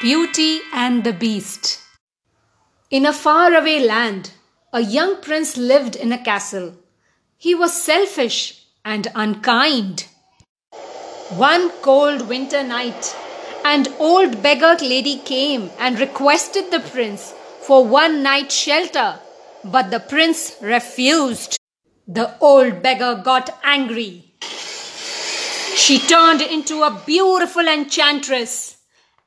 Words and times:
Beauty 0.00 0.60
and 0.72 1.04
the 1.04 1.12
Beast. 1.12 1.78
In 2.90 3.04
a 3.04 3.12
faraway 3.12 3.80
land, 3.80 4.30
a 4.72 4.80
young 4.80 5.20
prince 5.20 5.58
lived 5.58 5.94
in 5.94 6.10
a 6.10 6.24
castle. 6.24 6.74
He 7.36 7.54
was 7.54 7.82
selfish 7.82 8.64
and 8.82 9.08
unkind. 9.14 10.06
One 11.36 11.68
cold 11.82 12.30
winter 12.30 12.62
night, 12.62 13.14
an 13.62 13.88
old 13.98 14.42
beggar 14.42 14.78
lady 14.80 15.18
came 15.18 15.68
and 15.78 16.00
requested 16.00 16.70
the 16.70 16.80
prince 16.80 17.34
for 17.60 17.84
one 17.84 18.22
night 18.22 18.50
shelter, 18.50 19.20
but 19.62 19.90
the 19.90 20.00
prince 20.00 20.56
refused. 20.62 21.58
The 22.08 22.38
old 22.40 22.82
beggar 22.82 23.20
got 23.22 23.54
angry. 23.62 24.32
She 25.76 25.98
turned 25.98 26.40
into 26.40 26.84
a 26.84 27.02
beautiful 27.04 27.68
enchantress. 27.68 28.69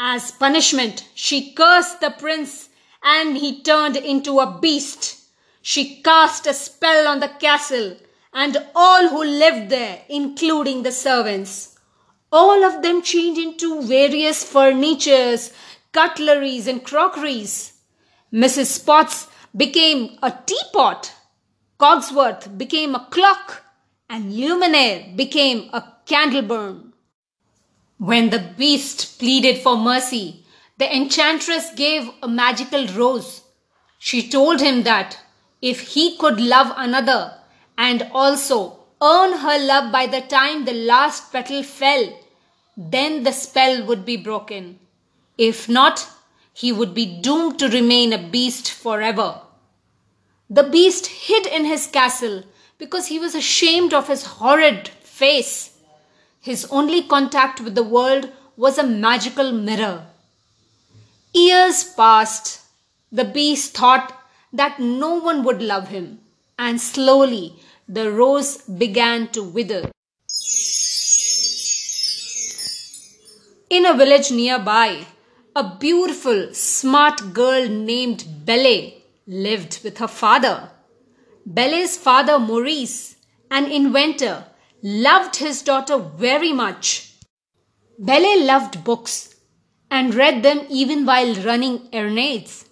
As 0.00 0.30
punishment, 0.30 1.08
she 1.14 1.52
cursed 1.52 2.00
the 2.00 2.10
prince 2.10 2.68
and 3.02 3.36
he 3.36 3.62
turned 3.62 3.96
into 3.96 4.38
a 4.38 4.58
beast. 4.60 5.18
She 5.60 6.02
cast 6.02 6.46
a 6.46 6.54
spell 6.54 7.08
on 7.08 7.20
the 7.20 7.28
castle 7.28 7.96
and 8.32 8.56
all 8.74 9.08
who 9.08 9.24
lived 9.24 9.70
there, 9.70 10.02
including 10.08 10.82
the 10.82 10.92
servants. 10.92 11.78
All 12.30 12.64
of 12.64 12.82
them 12.82 13.02
changed 13.02 13.40
into 13.40 13.82
various 13.82 14.44
furnitures, 14.44 15.52
cutleries, 15.92 16.66
and 16.66 16.84
crockeries. 16.84 17.72
Mrs. 18.32 18.84
Potts 18.84 19.26
became 19.56 20.18
a 20.22 20.30
teapot, 20.30 21.12
Cogsworth 21.78 22.58
became 22.58 22.94
a 22.94 23.06
clock, 23.10 23.62
and 24.10 24.32
Lumière 24.32 25.16
became 25.16 25.70
a 25.72 25.94
candle 26.06 26.42
burn. 26.42 26.87
When 27.98 28.30
the 28.30 28.38
beast 28.38 29.18
pleaded 29.18 29.58
for 29.58 29.76
mercy, 29.76 30.44
the 30.78 30.94
enchantress 30.94 31.74
gave 31.74 32.08
a 32.22 32.28
magical 32.28 32.86
rose. 32.88 33.42
She 33.98 34.28
told 34.28 34.60
him 34.60 34.84
that 34.84 35.18
if 35.60 35.80
he 35.94 36.16
could 36.16 36.40
love 36.40 36.72
another 36.76 37.34
and 37.76 38.08
also 38.12 38.78
earn 39.02 39.38
her 39.38 39.58
love 39.58 39.90
by 39.90 40.06
the 40.06 40.20
time 40.20 40.64
the 40.64 40.72
last 40.72 41.32
petal 41.32 41.64
fell, 41.64 42.16
then 42.76 43.24
the 43.24 43.32
spell 43.32 43.84
would 43.84 44.04
be 44.04 44.16
broken. 44.16 44.78
If 45.36 45.68
not, 45.68 46.06
he 46.52 46.70
would 46.70 46.94
be 46.94 47.20
doomed 47.20 47.58
to 47.58 47.68
remain 47.68 48.12
a 48.12 48.18
beast 48.18 48.70
forever. 48.70 49.40
The 50.48 50.62
beast 50.62 51.06
hid 51.06 51.46
in 51.46 51.64
his 51.64 51.88
castle 51.88 52.44
because 52.78 53.08
he 53.08 53.18
was 53.18 53.34
ashamed 53.34 53.92
of 53.92 54.06
his 54.06 54.24
horrid 54.24 54.86
face. 54.86 55.77
His 56.40 56.66
only 56.70 57.02
contact 57.02 57.60
with 57.60 57.74
the 57.74 57.82
world 57.82 58.30
was 58.56 58.78
a 58.78 58.86
magical 58.86 59.52
mirror. 59.52 60.06
Years 61.34 61.84
passed. 61.84 62.60
The 63.10 63.24
beast 63.24 63.74
thought 63.74 64.12
that 64.52 64.78
no 64.78 65.14
one 65.14 65.44
would 65.44 65.62
love 65.62 65.88
him, 65.88 66.20
and 66.58 66.80
slowly 66.80 67.54
the 67.88 68.10
rose 68.10 68.58
began 68.58 69.28
to 69.28 69.42
wither. 69.42 69.90
In 73.70 73.86
a 73.86 73.94
village 73.94 74.30
nearby, 74.30 75.06
a 75.54 75.76
beautiful, 75.76 76.52
smart 76.52 77.32
girl 77.32 77.68
named 77.68 78.24
Belle 78.44 78.92
lived 79.26 79.80
with 79.84 79.98
her 79.98 80.08
father. 80.08 80.70
Belle's 81.44 81.96
father, 81.96 82.38
Maurice, 82.38 83.16
an 83.50 83.70
inventor, 83.70 84.44
loved 84.82 85.36
his 85.36 85.62
daughter 85.62 85.98
very 85.98 86.52
much. 86.52 87.12
Belle 87.98 88.44
loved 88.44 88.84
books 88.84 89.34
and 89.90 90.14
read 90.14 90.42
them 90.42 90.66
even 90.70 91.04
while 91.04 91.34
running 91.36 91.88
errands. 91.92 92.66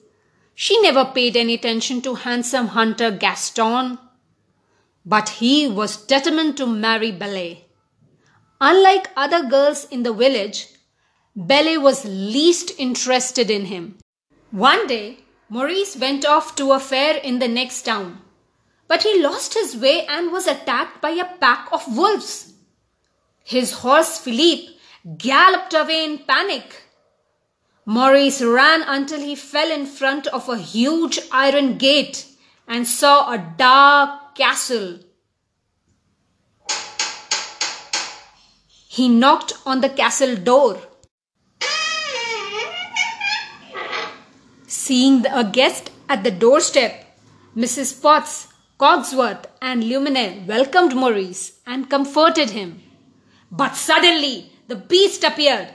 She 0.54 0.80
never 0.80 1.04
paid 1.04 1.36
any 1.36 1.54
attention 1.54 2.00
to 2.02 2.14
handsome 2.14 2.68
hunter 2.68 3.10
Gaston. 3.10 3.98
But 5.04 5.28
he 5.28 5.68
was 5.68 6.04
determined 6.04 6.56
to 6.56 6.66
marry 6.66 7.12
Belle. 7.12 7.56
Unlike 8.60 9.10
other 9.16 9.48
girls 9.48 9.84
in 9.86 10.02
the 10.02 10.12
village, 10.12 10.68
Belle 11.34 11.80
was 11.80 12.04
least 12.04 12.72
interested 12.78 13.50
in 13.50 13.66
him. 13.66 13.98
One 14.50 14.86
day, 14.86 15.18
Maurice 15.48 15.96
went 15.96 16.24
off 16.24 16.56
to 16.56 16.72
a 16.72 16.80
fair 16.80 17.18
in 17.18 17.38
the 17.38 17.48
next 17.48 17.82
town, 17.82 18.22
but 18.88 19.02
he 19.02 19.22
lost 19.22 19.54
his 19.54 19.76
way 19.76 20.06
and 20.06 20.32
was 20.32 20.46
attacked 20.46 21.00
by 21.00 21.10
a 21.10 21.24
pack 21.24 21.68
of 21.72 21.96
wolves. 21.96 22.52
His 23.44 23.72
horse 23.72 24.18
Philippe 24.18 24.74
galloped 25.16 25.74
away 25.74 26.04
in 26.04 26.18
panic. 26.18 26.82
Maurice 27.84 28.42
ran 28.42 28.82
until 28.82 29.20
he 29.20 29.36
fell 29.36 29.70
in 29.70 29.86
front 29.86 30.26
of 30.28 30.48
a 30.48 30.58
huge 30.58 31.20
iron 31.30 31.78
gate 31.78 32.26
and 32.66 32.86
saw 32.86 33.32
a 33.32 33.38
dark 33.56 34.34
castle. 34.34 34.98
He 38.88 39.08
knocked 39.08 39.52
on 39.64 39.82
the 39.82 39.88
castle 39.88 40.36
door. 40.36 40.80
Seeing 44.66 45.26
a 45.26 45.44
guest 45.44 45.90
at 46.08 46.24
the 46.24 46.30
doorstep, 46.30 47.04
Mrs. 47.56 48.02
Potts, 48.02 48.48
Cogsworth, 48.78 49.46
and 49.62 49.82
Lumière 49.84 50.46
welcomed 50.46 50.94
Maurice 50.94 51.60
and 51.66 51.88
comforted 51.88 52.50
him. 52.50 52.82
But 53.50 53.74
suddenly 53.76 54.52
the 54.68 54.76
beast 54.76 55.24
appeared 55.24 55.72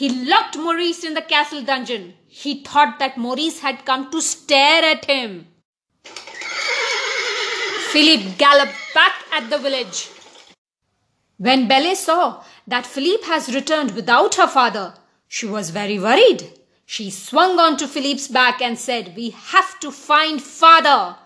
he 0.00 0.08
locked 0.08 0.56
Maurice 0.56 1.04
in 1.04 1.12
the 1.12 1.20
castle 1.20 1.62
dungeon. 1.62 2.14
He 2.26 2.62
thought 2.62 2.98
that 3.00 3.18
Maurice 3.18 3.60
had 3.60 3.84
come 3.84 4.10
to 4.10 4.22
stare 4.22 4.82
at 4.82 5.04
him. 5.04 5.46
Philippe 7.92 8.36
galloped 8.38 8.78
back 8.94 9.12
at 9.30 9.50
the 9.50 9.58
village. 9.58 10.08
When 11.36 11.68
Belle 11.68 11.94
saw 11.96 12.42
that 12.66 12.86
Philippe 12.86 13.26
has 13.26 13.54
returned 13.54 13.90
without 13.94 14.36
her 14.36 14.46
father, 14.46 14.94
she 15.28 15.44
was 15.44 15.68
very 15.68 15.98
worried. 15.98 16.50
She 16.86 17.10
swung 17.10 17.58
onto 17.58 17.86
Philippe's 17.86 18.28
back 18.28 18.62
and 18.62 18.78
said, 18.78 19.14
We 19.14 19.30
have 19.30 19.78
to 19.80 19.90
find 19.90 20.40
father. 20.40 21.16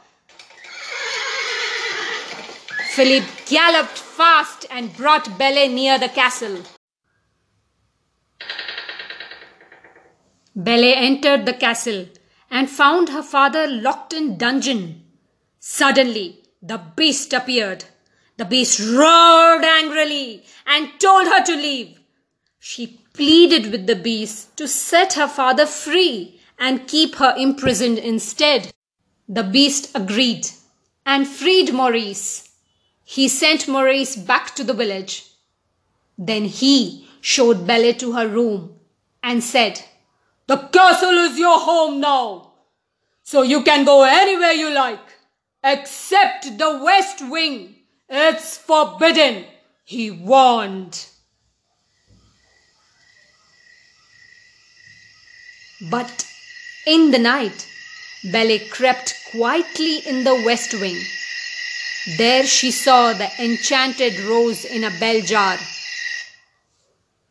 Philippe 2.94 3.26
galloped 3.46 3.98
fast 3.98 4.66
and 4.70 4.96
brought 4.96 5.36
Belle 5.36 5.68
near 5.68 5.98
the 5.98 6.08
castle. 6.08 6.62
Belle 10.54 10.94
entered 10.94 11.44
the 11.44 11.54
castle 11.54 12.06
and 12.52 12.70
found 12.70 13.08
her 13.08 13.24
father 13.24 13.66
locked 13.66 14.12
in 14.12 14.38
dungeon. 14.38 15.02
Suddenly, 15.58 16.44
the 16.62 16.80
beast 16.94 17.32
appeared. 17.32 17.84
The 18.36 18.44
beast 18.44 18.78
roared 18.78 19.64
angrily 19.64 20.44
and 20.64 20.88
told 21.00 21.26
her 21.26 21.42
to 21.42 21.56
leave. 21.56 21.98
She 22.60 23.00
pleaded 23.12 23.72
with 23.72 23.88
the 23.88 23.96
beast 23.96 24.56
to 24.58 24.68
set 24.68 25.14
her 25.14 25.26
father 25.26 25.66
free 25.66 26.40
and 26.60 26.86
keep 26.86 27.16
her 27.16 27.34
imprisoned 27.36 27.98
instead. 27.98 28.70
The 29.28 29.42
beast 29.42 29.90
agreed 29.96 30.46
and 31.04 31.26
freed 31.26 31.74
Maurice. 31.74 32.53
He 33.04 33.28
sent 33.28 33.68
Maurice 33.68 34.16
back 34.16 34.54
to 34.56 34.64
the 34.64 34.74
village. 34.74 35.30
Then 36.16 36.44
he 36.44 37.08
showed 37.20 37.66
Belle 37.66 37.92
to 37.94 38.12
her 38.12 38.28
room 38.28 38.78
and 39.22 39.42
said, 39.42 39.82
the 40.46 40.56
castle 40.56 41.16
is 41.18 41.38
your 41.38 41.58
home 41.58 42.00
now. 42.00 42.52
So 43.22 43.42
you 43.42 43.62
can 43.62 43.84
go 43.84 44.04
anywhere 44.04 44.52
you 44.52 44.70
like, 44.74 45.00
except 45.62 46.58
the 46.58 46.80
west 46.84 47.22
wing. 47.30 47.76
It's 48.08 48.58
forbidden, 48.58 49.46
he 49.84 50.10
warned. 50.10 51.06
But 55.90 56.26
in 56.86 57.10
the 57.10 57.18
night, 57.18 57.66
Belle 58.30 58.58
crept 58.70 59.14
quietly 59.30 59.98
in 60.06 60.24
the 60.24 60.42
west 60.44 60.74
wing. 60.74 61.00
There 62.06 62.46
she 62.46 62.70
saw 62.70 63.14
the 63.14 63.30
enchanted 63.42 64.20
rose 64.20 64.64
in 64.66 64.84
a 64.84 64.90
bell 65.00 65.22
jar. 65.22 65.56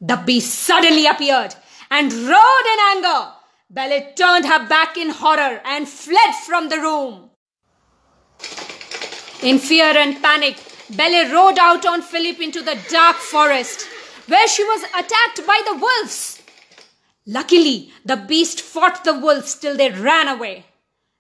The 0.01 0.17
beast 0.17 0.53
suddenly 0.53 1.05
appeared 1.05 1.53
and 1.91 2.11
roared 2.11 2.67
in 2.73 2.79
anger. 2.95 3.31
Belle 3.69 4.13
turned 4.15 4.45
her 4.45 4.67
back 4.67 4.97
in 4.97 5.09
horror 5.09 5.61
and 5.63 5.87
fled 5.87 6.35
from 6.47 6.69
the 6.69 6.79
room. 6.79 7.29
In 9.43 9.59
fear 9.59 9.95
and 9.95 10.21
panic, 10.21 10.57
Belle 10.89 11.31
rode 11.31 11.59
out 11.59 11.85
on 11.85 12.01
Philippe 12.01 12.43
into 12.43 12.61
the 12.61 12.77
dark 12.89 13.17
forest, 13.17 13.87
where 14.27 14.47
she 14.47 14.63
was 14.63 14.83
attacked 14.83 15.45
by 15.45 15.61
the 15.65 15.75
wolves. 15.75 16.41
Luckily, 17.27 17.91
the 18.03 18.17
beast 18.17 18.59
fought 18.59 19.03
the 19.03 19.13
wolves 19.13 19.55
till 19.55 19.77
they 19.77 19.91
ran 19.91 20.27
away. 20.27 20.65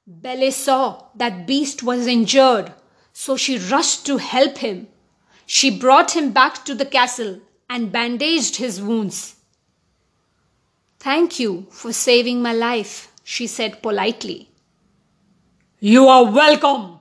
Belle 0.07 0.51
saw 0.51 1.05
that 1.15 1.45
beast 1.47 1.83
was 1.83 2.07
injured, 2.07 2.73
so 3.13 3.37
she 3.37 3.57
rushed 3.57 4.05
to 4.07 4.17
help 4.17 4.57
him. 4.57 4.87
She 5.45 5.69
brought 5.69 6.15
him 6.15 6.31
back 6.31 6.65
to 6.65 6.73
the 6.73 6.85
castle 6.85 7.39
and 7.69 7.91
bandaged 7.91 8.57
his 8.57 8.81
wounds. 8.81 9.35
Thank 10.99 11.39
you 11.39 11.67
for 11.69 11.93
saving 11.93 12.41
my 12.41 12.53
life, 12.53 13.11
she 13.23 13.45
said 13.45 13.81
politely. 13.81 14.49
You 15.79 16.07
are 16.07 16.25
welcome, 16.25 16.99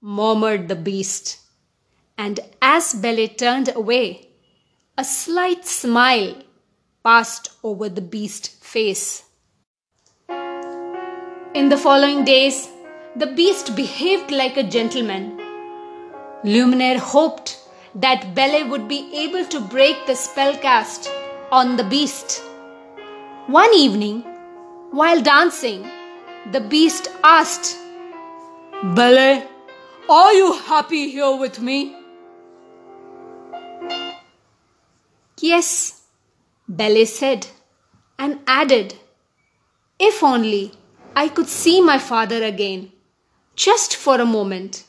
murmured 0.00 0.68
the 0.68 0.76
beast. 0.76 1.38
And 2.18 2.40
as 2.60 2.94
Belle 2.94 3.28
turned 3.28 3.74
away, 3.74 4.28
a 4.98 5.04
slight 5.04 5.66
smile 5.66 6.34
passed 7.02 7.50
over 7.62 7.88
the 7.88 8.00
beast's 8.00 8.48
face. 8.48 9.22
In 11.54 11.70
the 11.70 11.78
following 11.78 12.24
days, 12.24 12.68
the 13.20 13.26
beast 13.26 13.74
behaved 13.74 14.30
like 14.30 14.58
a 14.58 14.62
gentleman. 14.62 15.38
Lumière 16.44 16.98
hoped 16.98 17.58
that 17.94 18.34
Belle 18.34 18.68
would 18.68 18.88
be 18.88 18.98
able 19.20 19.46
to 19.46 19.58
break 19.58 20.06
the 20.06 20.14
spell 20.14 20.54
cast 20.58 21.10
on 21.50 21.76
the 21.76 21.84
beast. 21.84 22.42
One 23.46 23.72
evening, 23.72 24.20
while 24.90 25.22
dancing, 25.22 25.88
the 26.52 26.60
beast 26.60 27.08
asked, 27.24 27.78
Belle, 28.94 29.48
are 30.10 30.32
you 30.34 30.52
happy 30.52 31.08
here 31.10 31.34
with 31.36 31.58
me? 31.58 31.96
Yes, 35.40 36.02
Belle 36.68 37.06
said, 37.06 37.46
and 38.18 38.40
added, 38.46 38.94
If 39.98 40.22
only 40.22 40.72
I 41.14 41.28
could 41.28 41.48
see 41.48 41.80
my 41.80 41.98
father 41.98 42.44
again, 42.44 42.92
just 43.56 43.96
for 43.96 44.20
a 44.20 44.26
moment. 44.26 44.84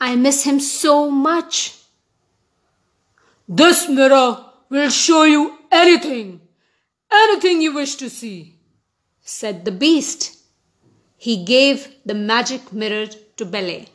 I 0.00 0.14
miss 0.14 0.44
him 0.44 0.60
so 0.60 1.10
much. 1.10 1.74
This 3.48 3.88
mirror 3.88 4.44
will 4.68 4.90
show 4.90 5.24
you 5.24 5.58
anything, 5.72 6.40
anything 7.10 7.62
you 7.62 7.74
wish 7.74 7.96
to 7.96 8.10
see, 8.10 8.56
said 9.22 9.64
the 9.64 9.72
beast. 9.72 10.36
He 11.16 11.44
gave 11.44 11.88
the 12.04 12.14
magic 12.14 12.72
mirror 12.72 13.06
to 13.38 13.44
Belle. 13.44 13.86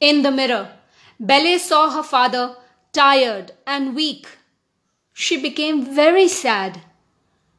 In 0.00 0.22
the 0.22 0.30
mirror, 0.30 0.72
Belle 1.20 1.58
saw 1.58 1.90
her 1.90 2.02
father 2.02 2.56
tired 2.92 3.52
and 3.66 3.94
weak. 3.94 4.26
She 5.12 5.40
became 5.40 5.94
very 5.94 6.28
sad. 6.28 6.80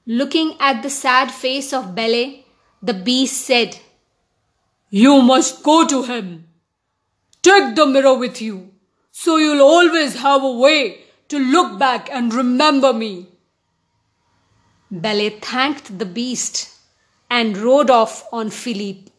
Looking 0.06 0.56
at 0.60 0.84
the 0.84 0.90
sad 0.90 1.31
face 1.31 1.72
of 1.72 1.96
Belle, 1.96 2.44
the 2.81 2.94
beast 2.94 3.42
said, 3.42 3.80
You 4.89 5.21
must 5.21 5.63
go 5.63 5.85
to 5.87 6.03
him. 6.03 6.47
Take 7.41 7.75
the 7.75 7.85
mirror 7.85 8.17
with 8.17 8.41
you, 8.41 8.71
so 9.11 9.37
you'll 9.37 9.61
always 9.61 10.15
have 10.15 10.43
a 10.43 10.51
way 10.51 10.99
to 11.29 11.39
look 11.39 11.79
back 11.79 12.09
and 12.11 12.33
remember 12.33 12.93
me. 12.93 13.27
Belle 14.91 15.31
thanked 15.41 15.97
the 15.97 16.05
beast 16.05 16.69
and 17.29 17.57
rode 17.57 17.89
off 17.89 18.27
on 18.31 18.49
Philippe. 18.49 19.11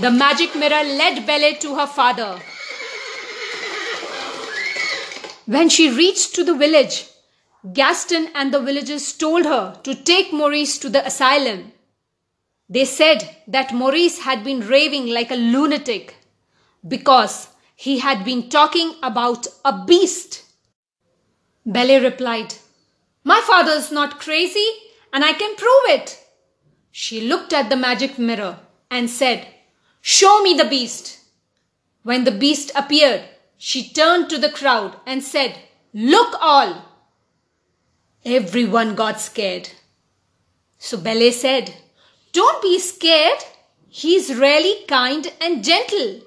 The 0.00 0.10
magic 0.10 0.54
mirror 0.56 0.82
led 0.82 1.26
Belle 1.26 1.54
to 1.60 1.76
her 1.76 1.86
father. 1.86 2.40
When 5.46 5.68
she 5.68 5.90
reached 5.90 6.34
to 6.36 6.44
the 6.44 6.54
village, 6.54 7.06
Gaston 7.70 8.28
and 8.34 8.52
the 8.52 8.60
villagers 8.60 9.12
told 9.12 9.44
her 9.44 9.78
to 9.84 9.94
take 9.94 10.32
Maurice 10.32 10.78
to 10.78 10.88
the 10.88 11.06
asylum. 11.06 11.72
They 12.68 12.84
said 12.84 13.36
that 13.46 13.74
Maurice 13.74 14.20
had 14.20 14.42
been 14.42 14.66
raving 14.66 15.06
like 15.06 15.30
a 15.30 15.36
lunatic 15.36 16.16
because 16.86 17.48
he 17.76 18.00
had 18.00 18.24
been 18.24 18.48
talking 18.48 18.94
about 19.02 19.46
a 19.64 19.84
beast. 19.84 20.42
Belle 21.64 22.02
replied, 22.02 22.54
My 23.22 23.40
father 23.46 23.72
is 23.72 23.92
not 23.92 24.18
crazy 24.18 24.66
and 25.12 25.24
I 25.24 25.32
can 25.32 25.54
prove 25.54 26.00
it. 26.00 26.18
She 26.90 27.28
looked 27.28 27.52
at 27.52 27.70
the 27.70 27.76
magic 27.76 28.18
mirror 28.18 28.58
and 28.90 29.08
said, 29.08 29.46
Show 30.00 30.42
me 30.42 30.54
the 30.54 30.64
beast. 30.64 31.20
When 32.02 32.24
the 32.24 32.32
beast 32.32 32.72
appeared, 32.74 33.22
she 33.56 33.88
turned 33.88 34.28
to 34.30 34.38
the 34.38 34.50
crowd 34.50 34.96
and 35.06 35.22
said, 35.22 35.58
Look 35.94 36.34
all. 36.40 36.91
Everyone 38.24 38.94
got 38.94 39.20
scared. 39.20 39.70
So 40.78 40.96
Belle 40.96 41.32
said, 41.32 41.74
Don't 42.32 42.62
be 42.62 42.78
scared. 42.78 43.42
He's 43.88 44.32
really 44.32 44.86
kind 44.86 45.32
and 45.40 45.64
gentle. 45.64 46.20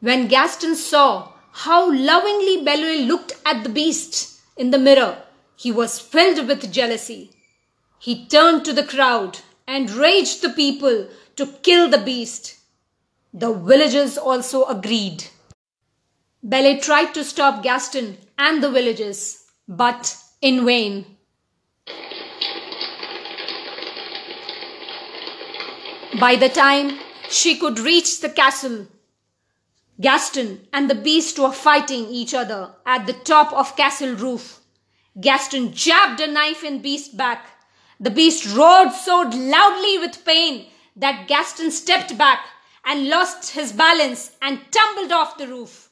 When 0.00 0.26
Gaston 0.26 0.74
saw 0.74 1.32
how 1.52 1.92
lovingly 1.92 2.64
Belle 2.64 3.02
looked 3.06 3.34
at 3.46 3.62
the 3.62 3.68
beast 3.68 4.40
in 4.56 4.72
the 4.72 4.78
mirror, 4.78 5.22
he 5.54 5.70
was 5.70 6.00
filled 6.00 6.48
with 6.48 6.72
jealousy. 6.72 7.30
He 8.00 8.26
turned 8.26 8.64
to 8.64 8.72
the 8.72 8.84
crowd 8.84 9.38
and 9.68 9.88
raged 9.90 10.42
the 10.42 10.50
people 10.50 11.08
to 11.36 11.46
kill 11.62 11.88
the 11.88 11.98
beast. 11.98 12.56
The 13.32 13.52
villagers 13.52 14.18
also 14.18 14.64
agreed. 14.64 15.26
Belle 16.42 16.80
tried 16.80 17.14
to 17.14 17.22
stop 17.22 17.62
Gaston 17.62 18.18
and 18.36 18.64
the 18.64 18.70
villagers, 18.70 19.44
but 19.68 20.16
in 20.40 20.64
vain. 20.64 21.16
By 26.20 26.36
the 26.36 26.48
time 26.48 26.98
she 27.28 27.58
could 27.58 27.78
reach 27.78 28.20
the 28.20 28.30
castle, 28.30 28.86
Gaston 30.00 30.66
and 30.72 30.88
the 30.88 30.94
beast 30.94 31.38
were 31.38 31.52
fighting 31.52 32.06
each 32.06 32.34
other 32.34 32.74
at 32.86 33.06
the 33.06 33.12
top 33.12 33.52
of 33.52 33.76
castle 33.76 34.14
roof. 34.14 34.60
Gaston 35.20 35.72
jabbed 35.72 36.20
a 36.20 36.26
knife 36.26 36.62
in 36.62 36.80
beast 36.80 37.16
back. 37.16 37.46
The 37.98 38.10
beast 38.10 38.46
roared 38.54 38.92
so 38.92 39.22
loudly 39.22 39.98
with 39.98 40.24
pain 40.24 40.66
that 40.94 41.26
Gaston 41.26 41.72
stepped 41.72 42.16
back 42.16 42.40
and 42.84 43.08
lost 43.08 43.50
his 43.50 43.72
balance 43.72 44.30
and 44.40 44.60
tumbled 44.70 45.12
off 45.12 45.36
the 45.36 45.48
roof. 45.48 45.90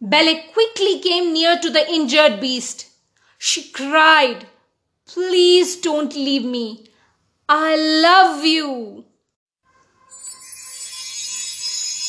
Belle 0.00 0.42
quickly 0.52 0.98
came 1.00 1.32
near 1.32 1.58
to 1.60 1.70
the 1.70 1.88
injured 1.88 2.40
beast. 2.40 2.89
She 3.42 3.70
cried, 3.70 4.46
Please 5.06 5.76
don't 5.76 6.14
leave 6.14 6.44
me. 6.44 6.90
I 7.48 7.74
love 7.74 8.44
you. 8.44 9.06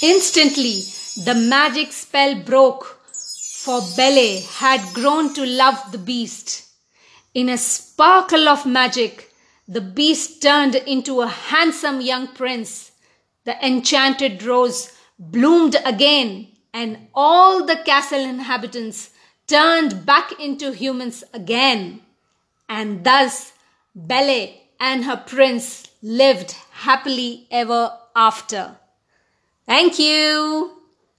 Instantly, 0.02 0.84
the 1.24 1.34
magic 1.34 1.94
spell 1.94 2.36
broke, 2.36 3.00
for 3.64 3.82
Belle 3.96 4.42
had 4.42 4.94
grown 4.94 5.34
to 5.36 5.46
love 5.46 5.94
the 5.94 5.98
beast. 5.98 6.70
In 7.34 7.48
a 7.48 7.58
sparkle 7.58 8.50
of 8.50 8.66
magic, 8.66 9.34
the 9.70 9.80
beast 9.80 10.42
turned 10.42 10.76
into 10.76 11.22
a 11.22 11.28
handsome 11.28 12.02
young 12.02 12.28
prince. 12.34 12.92
The 13.46 13.56
enchanted 13.66 14.44
rose 14.44 14.92
bloomed 15.18 15.78
again, 15.86 16.50
and 16.74 17.08
all 17.16 17.66
the 17.66 17.78
castle 17.78 18.20
inhabitants 18.20 19.12
turned 19.52 20.06
back 20.06 20.40
into 20.40 20.72
humans 20.72 21.26
again. 21.34 22.02
And 22.70 23.04
thus, 23.04 23.52
Belle 23.94 24.48
and 24.80 25.04
her 25.04 25.18
prince 25.18 25.90
lived 26.02 26.56
happily 26.72 27.48
ever 27.52 27.92
after. 28.16 28.78
Thank 29.66 30.00
you. 30.00 30.81